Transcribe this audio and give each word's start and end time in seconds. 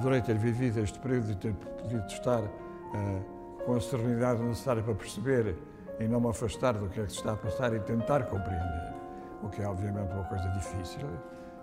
Adorei 0.00 0.22
ter 0.22 0.38
vivido 0.38 0.80
este 0.80 0.98
período 0.98 1.32
e 1.32 1.34
ter 1.34 1.52
podido 1.52 2.06
estar 2.06 2.42
uh, 2.42 3.60
com 3.66 3.74
a 3.74 3.80
serenidade 3.82 4.42
necessária 4.42 4.82
para 4.82 4.94
perceber 4.94 5.54
e 5.98 6.04
não 6.08 6.18
me 6.18 6.28
afastar 6.30 6.72
do 6.72 6.88
que 6.88 7.00
é 7.00 7.04
que 7.04 7.12
se 7.12 7.18
está 7.18 7.34
a 7.34 7.36
passar 7.36 7.74
e 7.74 7.80
tentar 7.80 8.22
compreender, 8.22 8.94
o 9.42 9.50
que 9.50 9.60
é 9.60 9.68
obviamente 9.68 10.10
uma 10.10 10.24
coisa 10.24 10.48
difícil 10.52 11.06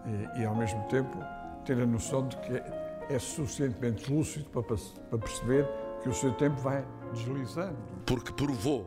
e, 0.06 0.42
e 0.42 0.46
ao 0.46 0.54
mesmo 0.54 0.84
tempo 0.84 1.18
ter 1.66 1.82
a 1.82 1.86
noção 1.88 2.28
de 2.28 2.38
que 2.38 2.62
é 3.10 3.18
suficientemente 3.18 4.14
lúcido 4.14 4.48
para, 4.52 4.62
para 4.62 5.18
perceber 5.18 5.68
que 6.04 6.10
o 6.10 6.14
seu 6.14 6.32
tempo 6.34 6.62
vai 6.62 6.86
deslizando. 7.14 7.80
Porque 8.06 8.32
provou 8.32 8.86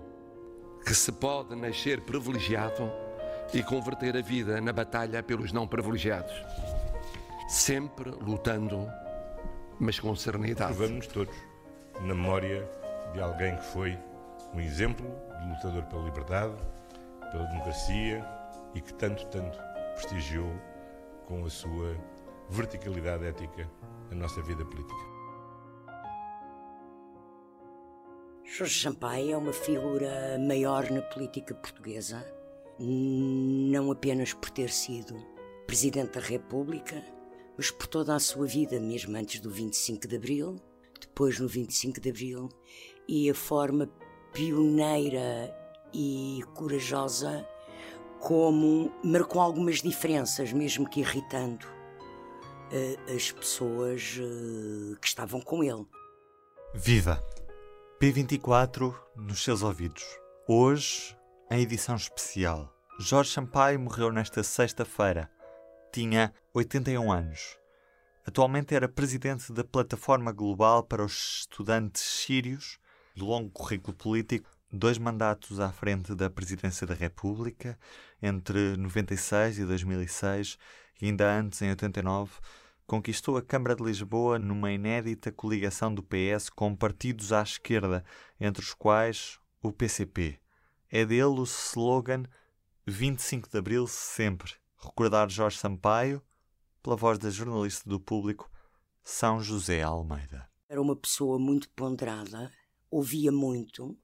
que 0.87 0.95
se 0.95 1.11
pode 1.11 1.57
nascer 1.57 2.01
privilegiado 2.03 2.89
e 3.53 3.65
converter 3.65 4.17
a 4.17 4.23
vida 4.23 4.61
na 4.61 4.73
batalha 4.73 5.25
pelos 5.25 5.53
não 5.53 5.67
privilegiados. 5.67 6.41
Sempre 7.49 8.13
lutando 8.13 8.87
mas 9.81 9.99
com 9.99 10.15
serenidade. 10.15 10.75
Provamos 10.77 11.07
todos 11.07 11.35
na 11.95 12.15
memória 12.15 12.71
de 13.15 13.21
alguém 13.21 13.57
que 13.57 13.65
foi 13.65 13.99
um 14.55 14.61
exemplo 14.61 15.07
de 15.41 15.49
lutador 15.49 15.83
pela 15.85 16.03
liberdade, 16.05 16.55
pela 17.33 17.45
democracia 17.47 18.25
e 18.75 18.81
que 18.81 18.93
tanto, 18.95 19.27
tanto 19.27 19.59
prestigiou 19.95 20.53
com 21.27 21.45
a 21.45 21.51
sua 21.51 21.97
verticalidade 22.51 23.27
ética 23.27 23.69
a 24.11 24.15
nossa 24.15 24.43
vida 24.43 24.65
política. 24.65 25.11
Jorge 28.45 28.83
Sampaio 28.83 29.33
é 29.33 29.37
uma 29.37 29.53
figura 29.53 30.39
maior 30.39 30.91
na 30.91 31.01
política 31.03 31.55
portuguesa, 31.55 32.23
não 32.79 33.91
apenas 33.93 34.35
por 34.35 34.51
ter 34.51 34.71
sido 34.71 35.15
Presidente 35.67 36.19
da 36.19 36.21
República, 36.21 37.01
mas 37.61 37.71
por 37.71 37.87
toda 37.87 38.15
a 38.15 38.19
sua 38.19 38.47
vida, 38.47 38.81
mesmo 38.81 39.15
antes 39.15 39.39
do 39.39 39.51
25 39.51 40.09
de 40.09 40.17
Abril, 40.17 40.57
depois 40.99 41.39
no 41.39 41.47
25 41.47 42.01
de 42.01 42.09
Abril, 42.09 42.49
e 43.07 43.29
a 43.29 43.35
forma 43.35 43.87
pioneira 44.33 45.55
e 45.93 46.41
corajosa 46.55 47.47
como 48.19 48.91
marcou 49.05 49.43
algumas 49.43 49.83
diferenças, 49.83 50.55
mesmo 50.55 50.89
que 50.89 51.01
irritando 51.01 51.67
uh, 51.67 53.15
as 53.15 53.31
pessoas 53.31 54.17
uh, 54.17 54.97
que 54.99 55.07
estavam 55.07 55.43
com 55.43 55.63
ele. 55.63 55.85
Viva! 56.73 57.23
P24 58.01 58.95
nos 59.17 59.45
seus 59.45 59.63
ouvidos. 59.63 60.03
Hoje, 60.49 61.15
em 61.51 61.61
edição 61.61 61.95
especial. 61.95 62.75
Jorge 62.99 63.31
Sampaio 63.31 63.79
morreu 63.79 64.11
nesta 64.11 64.43
sexta-feira 64.43 65.31
tinha 65.93 66.33
81 66.55 67.11
anos. 67.11 67.59
Atualmente 68.25 68.75
era 68.75 68.89
presidente 68.89 69.53
da 69.53 69.65
Plataforma 69.65 70.31
Global 70.31 70.85
para 70.85 71.05
os 71.05 71.41
Estudantes 71.41 72.03
Sírios, 72.03 72.79
de 73.15 73.23
longo 73.23 73.51
currículo 73.51 73.97
político, 73.97 74.49
dois 74.73 74.99
mandatos 74.99 75.59
à 75.59 75.73
frente 75.73 76.15
da 76.15 76.31
Presidência 76.31 76.87
da 76.87 76.95
República, 76.95 77.77
entre 78.23 78.77
96 78.77 79.59
e 79.59 79.65
2006, 79.65 80.59
e 81.03 81.07
ainda 81.07 81.33
antes, 81.33 81.61
em 81.61 81.71
89, 81.71 82.35
conquistou 82.87 83.37
a 83.37 83.43
Câmara 83.43 83.75
de 83.75 83.83
Lisboa 83.83 84.39
numa 84.39 84.71
inédita 84.71 85.33
coligação 85.33 85.93
do 85.93 86.05
PS 86.05 86.51
com 86.51 86.77
partidos 86.77 87.33
à 87.33 87.43
esquerda, 87.43 88.05
entre 88.41 88.63
os 88.63 88.75
quais 88.75 89.41
o 89.61 89.73
PCP. 89.73 90.39
É 90.89 91.05
dele 91.05 91.25
o 91.25 91.43
slogan 91.43 92.25
25 92.87 93.49
de 93.49 93.59
Abril 93.59 93.87
sempre 93.89 94.60
recordar 94.81 95.31
Jorge 95.31 95.59
Sampaio, 95.59 96.23
pela 96.83 96.97
voz 96.97 97.19
da 97.19 97.31
jornalista 97.31 97.89
do 97.89 98.01
público 98.01 98.51
São 99.05 99.41
José 99.41 99.83
Almeida. 99.83 100.49
Era 100.69 100.81
uma 100.81 100.97
pessoa 100.97 101.39
muito 101.39 101.69
ponderada, 101.71 102.51
ouvia 102.91 103.31
muito, 103.31 103.97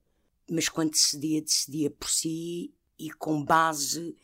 mas 0.50 0.69
quando 0.69 0.91
decidia, 0.91 1.41
decidia 1.41 1.91
por 1.91 2.09
si 2.09 2.75
e 2.98 3.10
com 3.10 3.44
base 3.44 4.16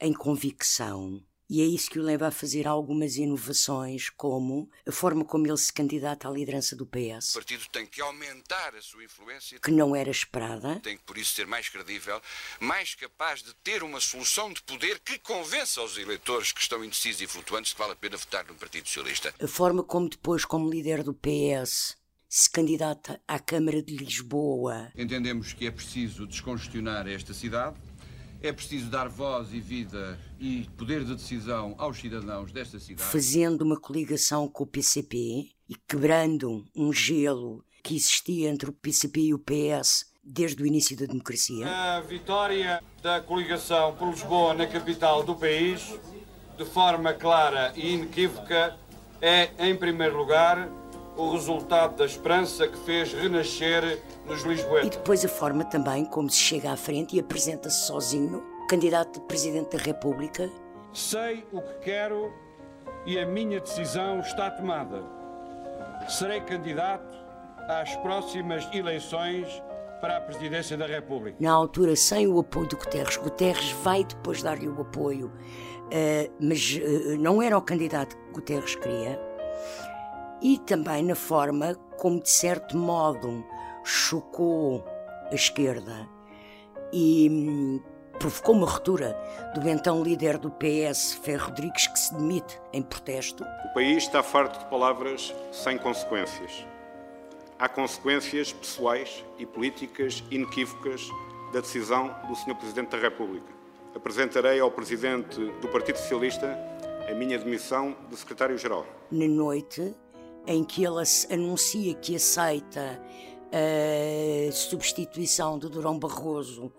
em 0.00 0.12
convicção. 0.12 1.22
E 1.48 1.62
é 1.62 1.64
isso 1.64 1.88
que 1.88 2.00
o 2.00 2.02
leva 2.02 2.26
a 2.26 2.30
fazer 2.32 2.66
algumas 2.66 3.16
inovações, 3.16 4.10
como 4.10 4.68
a 4.84 4.90
forma 4.90 5.24
como 5.24 5.46
ele 5.46 5.56
se 5.56 5.72
candidata 5.72 6.28
à 6.28 6.30
liderança 6.32 6.74
do 6.74 6.84
PS. 6.84 7.30
O 7.30 7.34
partido 7.34 7.64
tem 7.70 7.86
que 7.86 8.00
aumentar 8.00 8.74
a 8.74 8.82
sua 8.82 9.04
influência. 9.04 9.60
Que 9.60 9.70
não 9.70 9.94
era 9.94 10.10
esperada. 10.10 10.80
Tem 10.80 10.96
que, 10.96 11.04
por 11.04 11.16
isso, 11.16 11.34
ser 11.34 11.46
mais 11.46 11.68
credível, 11.68 12.20
mais 12.58 12.96
capaz 12.96 13.44
de 13.44 13.54
ter 13.62 13.84
uma 13.84 14.00
solução 14.00 14.52
de 14.52 14.60
poder 14.62 14.98
que 14.98 15.20
convença 15.20 15.80
os 15.82 15.96
eleitores 15.96 16.50
que 16.50 16.60
estão 16.60 16.84
indecisos 16.84 17.22
e 17.22 17.28
flutuantes 17.28 17.72
que 17.72 17.78
vale 17.78 17.92
a 17.92 17.96
pena 17.96 18.16
votar 18.16 18.44
no 18.46 18.54
Partido 18.54 18.88
Socialista. 18.88 19.32
A 19.40 19.46
forma 19.46 19.84
como, 19.84 20.08
depois, 20.08 20.44
como 20.44 20.68
líder 20.68 21.04
do 21.04 21.14
PS, 21.14 21.96
se 22.28 22.50
candidata 22.50 23.20
à 23.26 23.38
Câmara 23.38 23.80
de 23.80 23.96
Lisboa. 23.96 24.90
Entendemos 24.96 25.52
que 25.52 25.66
é 25.66 25.70
preciso 25.70 26.26
descongestionar 26.26 27.06
esta 27.06 27.32
cidade 27.32 27.76
é 28.42 28.52
preciso 28.52 28.90
dar 28.90 29.08
voz 29.08 29.52
e 29.52 29.60
vida 29.60 30.18
e 30.38 30.68
poder 30.76 31.04
de 31.04 31.14
decisão 31.14 31.74
aos 31.78 31.98
cidadãos 31.98 32.52
desta 32.52 32.78
cidade. 32.78 33.08
Fazendo 33.08 33.62
uma 33.62 33.78
coligação 33.78 34.48
com 34.48 34.64
o 34.64 34.66
PCP 34.66 35.50
e 35.68 35.74
quebrando 35.88 36.64
um 36.74 36.92
gelo 36.92 37.64
que 37.82 37.96
existia 37.96 38.48
entre 38.48 38.68
o 38.70 38.72
PCP 38.72 39.20
e 39.20 39.34
o 39.34 39.38
PS 39.38 40.06
desde 40.22 40.62
o 40.62 40.66
início 40.66 40.96
da 40.96 41.06
democracia. 41.06 41.66
A 41.68 42.00
vitória 42.00 42.82
da 43.00 43.20
coligação 43.20 43.94
por 43.94 44.10
Lisboa 44.10 44.54
na 44.54 44.66
capital 44.66 45.22
do 45.22 45.36
país, 45.36 45.94
de 46.58 46.64
forma 46.64 47.12
clara 47.12 47.72
e 47.76 47.92
inequívoca, 47.92 48.76
é, 49.20 49.50
em 49.58 49.76
primeiro 49.76 50.16
lugar, 50.16 50.68
o 51.16 51.32
resultado 51.32 51.96
da 51.96 52.04
esperança 52.04 52.68
que 52.68 52.76
fez 52.78 53.12
renascer 53.12 54.02
nos 54.26 54.42
Lisboetas. 54.42 54.86
E 54.86 54.90
depois 54.90 55.24
a 55.24 55.28
forma 55.28 55.64
também 55.64 56.04
como 56.04 56.28
se 56.28 56.38
chega 56.38 56.70
à 56.70 56.76
frente 56.76 57.16
e 57.16 57.20
apresenta-se 57.20 57.86
sozinho, 57.86 58.44
candidato 58.68 59.20
a 59.20 59.22
Presidente 59.22 59.76
da 59.76 59.82
República. 59.82 60.50
Sei 60.92 61.44
o 61.52 61.60
que 61.62 61.74
quero 61.80 62.32
e 63.06 63.18
a 63.18 63.26
minha 63.26 63.60
decisão 63.60 64.20
está 64.20 64.50
tomada. 64.50 65.02
Serei 66.08 66.40
candidato 66.40 67.16
às 67.68 67.96
próximas 67.96 68.68
eleições 68.74 69.62
para 70.00 70.18
a 70.18 70.20
Presidência 70.20 70.76
da 70.76 70.86
República. 70.86 71.36
Na 71.40 71.52
altura, 71.52 71.96
sem 71.96 72.26
o 72.26 72.38
apoio 72.38 72.68
do 72.68 72.76
Guterres, 72.76 73.16
Guterres 73.16 73.70
vai 73.82 74.04
depois 74.04 74.42
dar-lhe 74.42 74.68
o 74.68 74.80
apoio, 74.82 75.28
uh, 75.28 76.32
mas 76.38 76.76
uh, 76.76 77.16
não 77.18 77.40
era 77.40 77.56
o 77.56 77.62
candidato 77.62 78.16
que 78.16 78.32
Guterres 78.32 78.76
queria 78.76 79.18
e 80.42 80.58
também 80.58 81.02
na 81.02 81.14
forma 81.14 81.74
como, 81.98 82.20
de 82.20 82.30
certo 82.30 82.76
modo, 82.76 83.44
chocou 83.84 84.84
a 85.30 85.34
esquerda 85.34 86.08
e 86.92 87.28
hum, 87.30 87.80
provocou 88.18 88.54
uma 88.54 88.66
ruptura 88.66 89.16
do 89.54 89.68
então 89.68 90.02
líder 90.02 90.38
do 90.38 90.50
PS, 90.50 91.14
Ferro 91.22 91.46
Rodrigues, 91.46 91.86
que 91.86 91.98
se 91.98 92.14
demite 92.14 92.60
em 92.72 92.82
protesto. 92.82 93.44
O 93.64 93.74
país 93.74 94.04
está 94.04 94.22
farto 94.22 94.58
de 94.58 94.70
palavras 94.70 95.34
sem 95.52 95.78
consequências. 95.78 96.66
Há 97.58 97.68
consequências 97.68 98.52
pessoais 98.52 99.24
e 99.38 99.46
políticas 99.46 100.22
inequívocas 100.30 101.08
da 101.52 101.60
decisão 101.60 102.14
do 102.28 102.34
Sr. 102.34 102.54
Presidente 102.54 102.90
da 102.90 102.98
República. 102.98 103.46
Apresentarei 103.94 104.60
ao 104.60 104.70
Presidente 104.70 105.40
do 105.60 105.68
Partido 105.68 105.96
Socialista 105.96 106.58
a 107.08 107.14
minha 107.14 107.38
demissão 107.38 107.96
de 108.10 108.16
Secretário-Geral. 108.16 108.84
Na 109.10 109.26
noite, 109.26 109.94
em 110.46 110.62
que 110.62 110.84
ele 110.84 111.02
anuncia 111.30 111.94
que 111.94 112.16
aceita 112.16 113.00
a 113.52 114.52
substituição 114.52 115.58
de 115.58 115.68
Durão 115.68 115.98
Barroso 115.98 116.72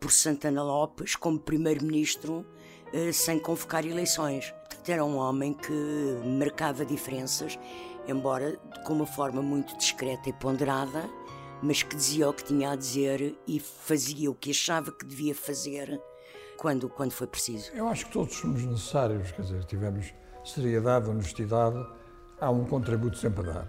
por 0.00 0.10
Santana 0.10 0.62
Lopes 0.62 1.16
como 1.16 1.38
primeiro-ministro 1.38 2.46
eh, 2.92 3.12
sem 3.12 3.38
convocar 3.38 3.86
eleições. 3.86 4.52
Era 4.86 5.04
um 5.04 5.16
homem 5.16 5.54
que 5.54 5.72
marcava 6.38 6.84
diferenças, 6.84 7.58
embora 8.06 8.56
com 8.84 8.94
uma 8.94 9.06
forma 9.06 9.40
muito 9.40 9.76
discreta 9.78 10.28
e 10.28 10.32
ponderada, 10.32 11.08
mas 11.62 11.82
que 11.82 11.94
dizia 11.94 12.28
o 12.28 12.34
que 12.34 12.44
tinha 12.44 12.72
a 12.72 12.76
dizer 12.76 13.38
e 13.46 13.60
fazia 13.60 14.30
o 14.30 14.34
que 14.34 14.50
achava 14.50 14.90
que 14.90 15.06
devia 15.06 15.34
fazer 15.34 16.00
quando, 16.58 16.88
quando 16.88 17.12
foi 17.12 17.26
preciso. 17.26 17.70
Eu 17.72 17.88
acho 17.88 18.06
que 18.06 18.12
todos 18.12 18.34
somos 18.34 18.62
necessários, 18.62 19.30
quer 19.30 19.42
dizer, 19.42 19.64
tivemos 19.64 20.12
seriedade, 20.44 21.08
honestidade, 21.08 21.78
há 22.42 22.50
um 22.50 22.64
contributo 22.64 23.16
sempre 23.16 23.48
a 23.48 23.52
dar 23.52 23.68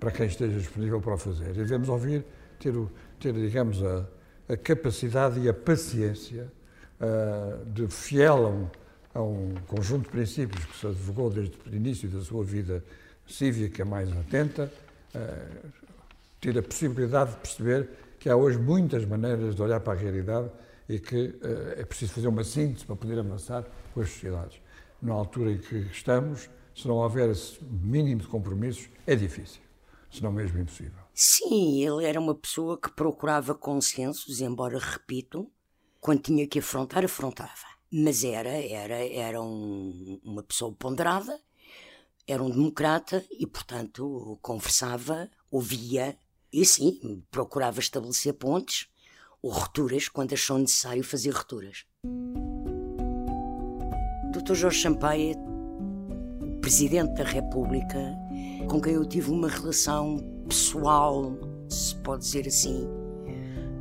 para 0.00 0.10
quem 0.10 0.26
esteja 0.26 0.58
disponível 0.58 1.00
para 1.00 1.14
o 1.14 1.18
fazer. 1.18 1.50
E 1.50 1.54
devemos 1.54 1.88
ouvir, 1.88 2.24
ter, 2.58 2.74
ter 3.20 3.32
digamos, 3.32 3.82
a, 3.82 4.04
a 4.48 4.56
capacidade 4.56 5.40
e 5.40 5.48
a 5.48 5.54
paciência 5.54 6.50
uh, 7.00 7.64
de 7.66 7.86
fiel 7.86 8.46
a 8.46 8.50
um, 8.50 8.70
a 9.14 9.22
um 9.22 9.54
conjunto 9.66 10.04
de 10.04 10.10
princípios 10.10 10.64
que 10.64 10.76
se 10.76 10.86
advogou 10.86 11.30
desde 11.30 11.56
o 11.68 11.74
início 11.74 12.08
da 12.08 12.20
sua 12.20 12.44
vida 12.44 12.84
cívica 13.26 13.84
mais 13.84 14.10
atenta, 14.10 14.70
uh, 15.14 15.68
ter 16.40 16.58
a 16.58 16.62
possibilidade 16.62 17.32
de 17.32 17.36
perceber 17.38 17.88
que 18.18 18.28
há 18.28 18.36
hoje 18.36 18.58
muitas 18.58 19.04
maneiras 19.04 19.54
de 19.54 19.62
olhar 19.62 19.80
para 19.80 19.92
a 19.92 19.96
realidade 19.96 20.50
e 20.88 20.98
que 20.98 21.26
uh, 21.42 21.72
é 21.76 21.84
preciso 21.84 22.14
fazer 22.14 22.28
uma 22.28 22.42
síntese 22.42 22.84
para 22.84 22.96
poder 22.96 23.18
avançar 23.18 23.64
com 23.94 24.00
as 24.00 24.10
sociedades. 24.10 24.60
Na 25.00 25.14
altura 25.14 25.52
em 25.52 25.58
que 25.58 25.76
estamos, 25.92 26.48
se 26.78 26.86
não 26.86 26.98
houver 26.98 27.28
esse 27.28 27.58
mínimo 27.64 28.20
de 28.20 28.28
compromissos, 28.28 28.88
é 29.04 29.16
difícil, 29.16 29.60
se 30.08 30.22
não 30.22 30.30
mesmo 30.30 30.60
impossível. 30.60 31.02
Sim, 31.12 31.82
ele 31.82 32.04
era 32.04 32.20
uma 32.20 32.36
pessoa 32.36 32.80
que 32.80 32.88
procurava 32.92 33.52
consensos, 33.52 34.40
embora, 34.40 34.78
repito, 34.78 35.50
quando 36.00 36.22
tinha 36.22 36.46
que 36.46 36.60
afrontar, 36.60 37.04
afrontava. 37.04 37.66
Mas 37.90 38.22
era, 38.22 38.50
era, 38.50 38.94
era 38.94 39.42
um, 39.42 40.20
uma 40.22 40.42
pessoa 40.44 40.72
ponderada, 40.72 41.40
era 42.24 42.40
um 42.40 42.50
democrata 42.50 43.26
e, 43.32 43.44
portanto, 43.44 44.38
conversava, 44.40 45.28
ouvia 45.50 46.16
e, 46.52 46.64
sim, 46.64 47.24
procurava 47.28 47.80
estabelecer 47.80 48.34
pontes 48.34 48.88
ou 49.42 49.50
rupturas 49.50 50.08
quando 50.08 50.34
achou 50.34 50.56
necessário 50.58 51.02
fazer 51.02 51.30
rupturas. 51.30 51.86
Dr. 54.32 54.54
Jorge 54.54 54.80
Sampaio, 54.80 55.57
Presidente 56.68 57.14
da 57.14 57.24
República, 57.24 58.14
com 58.68 58.78
quem 58.78 58.92
eu 58.92 59.06
tive 59.06 59.30
uma 59.30 59.48
relação 59.48 60.18
pessoal, 60.46 61.32
se 61.66 61.96
pode 61.96 62.22
dizer 62.22 62.46
assim, 62.46 62.86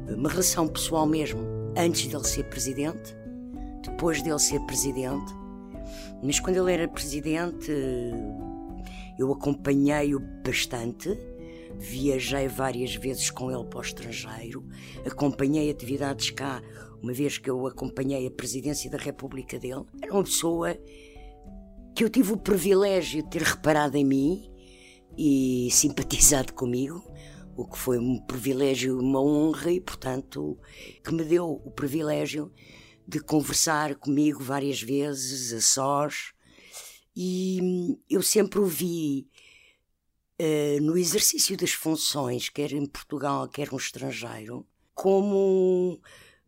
uma 0.07 0.29
relação 0.29 0.69
pessoal 0.69 1.05
mesmo, 1.05 1.41
antes 1.77 2.07
dele 2.07 2.23
ser 2.23 2.45
presidente, 2.45 3.13
depois 3.83 4.21
dele 4.21 4.39
ser 4.39 4.61
presidente. 4.61 5.33
Mas 6.23 6.39
quando 6.39 6.55
ele 6.55 6.71
era 6.71 6.87
presidente, 6.87 7.69
eu 9.19 9.33
acompanhei-o 9.33 10.21
bastante, 10.45 11.09
viajei 11.77 12.47
várias 12.47 12.95
vezes 12.95 13.29
com 13.29 13.51
ele 13.51 13.65
para 13.65 13.79
o 13.79 13.81
estrangeiro, 13.81 14.65
acompanhei 15.05 15.69
atividades 15.69 16.29
cá, 16.29 16.61
uma 17.03 17.11
vez 17.11 17.37
que 17.37 17.49
eu 17.49 17.67
acompanhei 17.67 18.25
a 18.25 18.31
presidência 18.31 18.89
da 18.89 18.97
República 18.97 19.59
dele. 19.59 19.83
Era 20.01 20.13
uma 20.13 20.23
pessoa 20.23 20.77
que 21.97 22.03
eu 22.03 22.11
tive 22.11 22.31
o 22.31 22.38
privilégio 22.38 23.23
de 23.23 23.29
ter 23.31 23.41
reparado 23.41 23.97
em 23.97 24.05
mim 24.05 24.53
e 25.17 25.67
simpatizado 25.71 26.53
comigo, 26.53 27.03
o 27.55 27.65
que 27.67 27.75
foi 27.75 27.97
um 27.97 28.19
privilégio, 28.19 28.99
uma 28.99 29.19
honra 29.19 29.71
e, 29.71 29.81
portanto, 29.81 30.59
que 31.03 31.11
me 31.11 31.23
deu 31.23 31.59
o 31.65 31.71
privilégio 31.71 32.53
de 33.07 33.19
conversar 33.19 33.95
comigo 33.95 34.44
várias 34.44 34.79
vezes, 34.79 35.51
a 35.51 35.59
sós, 35.59 36.33
e 37.15 37.97
eu 38.07 38.21
sempre 38.21 38.59
o 38.59 38.65
vi 38.67 39.27
uh, 40.39 40.79
no 40.83 40.95
exercício 40.95 41.57
das 41.57 41.71
funções, 41.71 42.47
quer 42.47 42.73
em 42.73 42.85
Portugal, 42.85 43.49
quer 43.49 43.71
no 43.71 43.77
estrangeiro, 43.79 44.67
como 44.94 45.99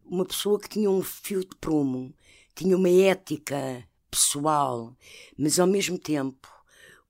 uma 0.06 0.26
pessoa 0.26 0.60
que 0.60 0.70
tinha 0.70 0.92
um 0.92 1.02
fio 1.02 1.40
de 1.40 1.56
prumo, 1.60 2.14
tinha 2.54 2.78
uma 2.78 2.88
ética 2.88 3.84
pessoal, 4.10 4.96
mas 5.38 5.60
ao 5.60 5.68
mesmo 5.68 5.98
tempo 5.98 6.48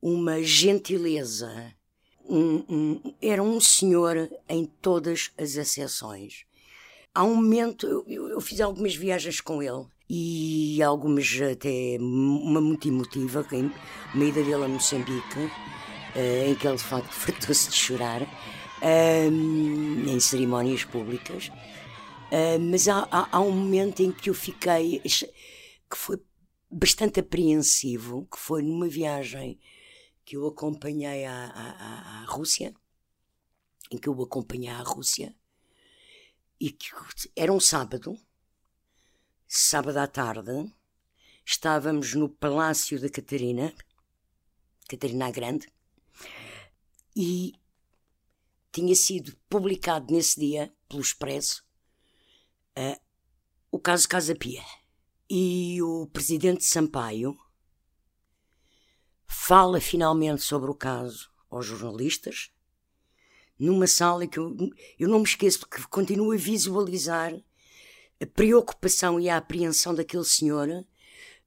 uma 0.01 0.41
gentileza. 0.41 1.73
Um, 2.27 2.63
um, 2.69 3.15
era 3.21 3.41
um 3.41 3.59
senhor 3.59 4.29
em 4.47 4.65
todas 4.65 5.31
as 5.37 5.55
exceções. 5.55 6.45
Há 7.13 7.23
um 7.23 7.35
momento, 7.35 7.87
eu, 8.07 8.29
eu, 8.29 8.39
fiz 8.39 8.61
algumas 8.61 8.95
viagens 8.95 9.41
com 9.41 9.63
ele 9.63 9.85
e 10.07 10.81
algumas 10.83 11.27
até 11.41 11.97
uma 11.99 12.61
muito 12.61 12.87
emotiva, 12.87 13.45
uma 14.13 14.25
ida 14.25 14.43
dele 14.43 14.63
a 14.63 14.67
Moçambique, 14.67 15.39
uh, 15.39 16.49
em 16.49 16.53
que 16.53 16.67
ele 16.67 16.77
de 16.77 16.83
facto 16.83 17.09
fartou-se 17.11 17.69
de 17.69 17.75
chorar, 17.75 18.21
uh, 18.21 20.07
em 20.07 20.19
cerimónias 20.19 20.83
públicas. 20.83 21.47
Uh, 22.31 22.59
mas 22.59 22.87
há, 22.87 23.07
há, 23.11 23.27
há, 23.31 23.39
um 23.41 23.51
momento 23.51 24.01
em 24.01 24.11
que 24.11 24.29
eu 24.29 24.35
fiquei, 24.35 25.01
que 25.01 25.97
foi 25.97 26.17
bastante 26.69 27.19
apreensivo, 27.19 28.27
que 28.27 28.37
foi 28.37 28.61
numa 28.61 28.87
viagem 28.87 29.59
que 30.23 30.37
eu 30.37 30.47
acompanhei 30.47 31.25
à, 31.25 31.45
à, 31.47 32.21
à 32.21 32.25
Rússia, 32.25 32.73
em 33.89 33.97
que 33.97 34.07
eu 34.07 34.21
acompanhei 34.21 34.69
à 34.69 34.81
Rússia, 34.81 35.35
e 36.59 36.71
que 36.71 36.89
era 37.35 37.51
um 37.51 37.59
sábado, 37.59 38.19
sábado 39.47 39.97
à 39.97 40.07
tarde, 40.07 40.71
estávamos 41.43 42.13
no 42.13 42.29
Palácio 42.29 42.99
da 43.01 43.09
Catarina, 43.09 43.73
Catarina 44.87 45.27
a 45.27 45.31
Grande, 45.31 45.67
e 47.15 47.53
tinha 48.71 48.95
sido 48.95 49.35
publicado 49.49 50.13
nesse 50.13 50.39
dia, 50.39 50.71
pelo 50.87 51.01
Expresso, 51.01 51.65
uh, 52.77 53.01
o 53.71 53.79
caso 53.79 54.07
Casa 54.07 54.35
Pia. 54.35 54.63
E 55.31 55.79
o 55.83 56.07
presidente 56.07 56.65
Sampaio 56.65 57.37
fala 59.27 59.79
finalmente 59.79 60.41
sobre 60.41 60.71
o 60.71 60.73
caso 60.73 61.29
aos 61.51 61.67
jornalistas, 61.67 62.51
numa 63.59 63.85
sala 63.85 64.25
que 64.25 64.39
eu, 64.39 64.57
eu 64.97 65.07
não 65.07 65.19
me 65.19 65.25
esqueço, 65.25 65.59
porque 65.59 65.83
continuo 65.87 66.31
a 66.31 66.35
visualizar 66.35 67.31
a 68.19 68.25
preocupação 68.25 69.19
e 69.19 69.29
a 69.29 69.37
apreensão 69.37 69.93
daquele 69.93 70.25
senhor 70.25 70.67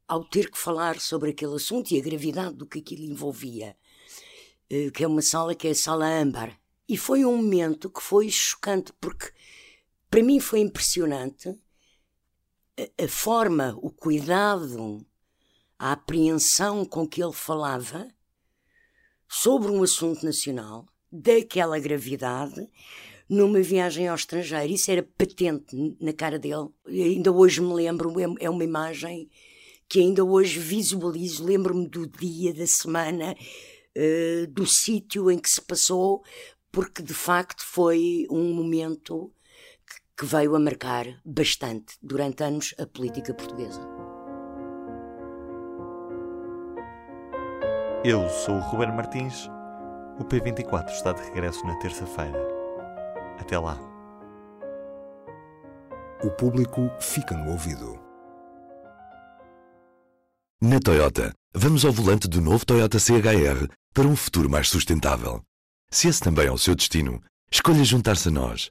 ao 0.06 0.24
ter 0.28 0.48
que 0.48 0.58
falar 0.58 1.00
sobre 1.00 1.30
aquele 1.30 1.56
assunto 1.56 1.90
e 1.90 1.98
a 1.98 2.04
gravidade 2.04 2.54
do 2.54 2.68
que 2.68 2.78
aquilo 2.78 3.02
envolvia, 3.02 3.76
eh, 4.70 4.92
que 4.92 5.02
é 5.02 5.08
uma 5.08 5.22
sala 5.22 5.56
que 5.56 5.66
é 5.66 5.72
a 5.72 5.74
sala 5.74 6.06
âmbar. 6.06 6.56
E 6.88 6.96
foi 6.96 7.24
um 7.24 7.36
momento 7.36 7.90
que 7.90 8.00
foi 8.00 8.30
chocante, 8.30 8.92
porque 9.00 9.32
para 10.08 10.22
mim 10.22 10.38
foi 10.38 10.60
impressionante 10.60 11.52
a, 12.98 13.08
forma, 13.08 13.76
o 13.80 13.90
cuidado, 13.90 15.04
a 15.78 15.92
apreensão 15.92 16.84
com 16.84 17.06
que 17.06 17.22
ele 17.22 17.32
falava 17.32 18.08
sobre 19.28 19.70
um 19.70 19.82
assunto 19.82 20.24
nacional, 20.24 20.86
daquela 21.10 21.78
gravidade, 21.78 22.68
numa 23.28 23.60
viagem 23.60 24.08
ao 24.08 24.14
estrangeiro. 24.14 24.72
Isso 24.72 24.90
era 24.90 25.02
patente 25.02 25.96
na 26.00 26.12
cara 26.12 26.38
dele. 26.38 26.68
E 26.86 27.02
ainda 27.02 27.32
hoje 27.32 27.60
me 27.60 27.72
lembro, 27.72 28.12
é, 28.20 28.44
é 28.44 28.50
uma 28.50 28.64
imagem 28.64 29.30
que 29.88 30.00
ainda 30.00 30.24
hoje 30.24 30.58
visualizo. 30.58 31.44
Lembro-me 31.44 31.88
do 31.88 32.06
dia, 32.06 32.52
da 32.52 32.66
semana, 32.66 33.34
uh, 33.96 34.46
do 34.48 34.66
sítio 34.66 35.30
em 35.30 35.38
que 35.38 35.48
se 35.48 35.60
passou, 35.60 36.22
porque 36.70 37.02
de 37.02 37.14
facto 37.14 37.62
foi 37.64 38.26
um 38.30 38.54
momento 38.54 39.32
que 40.16 40.26
veio 40.26 40.54
a 40.54 40.60
marcar 40.60 41.06
bastante 41.24 41.96
durante 42.02 42.42
anos 42.42 42.74
a 42.78 42.86
política 42.86 43.34
portuguesa. 43.34 43.80
Eu 48.04 48.28
sou 48.28 48.56
o 48.56 48.60
Ruben 48.60 48.92
Martins. 48.96 49.48
O 50.18 50.24
P24 50.24 50.90
está 50.90 51.12
de 51.12 51.22
regresso 51.22 51.64
na 51.64 51.78
terça-feira. 51.78 52.38
Até 53.38 53.58
lá. 53.58 53.78
O 56.24 56.30
público 56.30 56.90
fica 57.00 57.36
no 57.36 57.52
ouvido. 57.52 57.98
Na 60.60 60.78
Toyota, 60.78 61.32
vamos 61.54 61.84
ao 61.84 61.92
volante 61.92 62.28
do 62.28 62.40
novo 62.40 62.64
Toyota 62.66 62.98
CHR 62.98 63.68
para 63.92 64.06
um 64.06 64.16
futuro 64.16 64.48
mais 64.48 64.68
sustentável. 64.68 65.40
Se 65.90 66.08
esse 66.08 66.20
também 66.20 66.46
é 66.46 66.52
o 66.52 66.58
seu 66.58 66.74
destino, 66.74 67.20
escolha 67.50 67.84
juntar-se 67.84 68.28
a 68.28 68.32
nós. 68.32 68.70